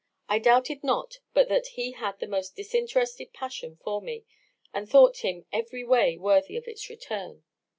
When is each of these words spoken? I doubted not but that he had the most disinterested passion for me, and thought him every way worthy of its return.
I 0.27 0.39
doubted 0.39 0.83
not 0.83 1.19
but 1.31 1.47
that 1.49 1.67
he 1.77 1.91
had 1.91 2.17
the 2.17 2.25
most 2.25 2.55
disinterested 2.55 3.33
passion 3.33 3.77
for 3.83 4.01
me, 4.01 4.25
and 4.73 4.89
thought 4.89 5.17
him 5.17 5.45
every 5.51 5.83
way 5.83 6.17
worthy 6.17 6.57
of 6.57 6.67
its 6.67 6.89
return. 6.89 7.43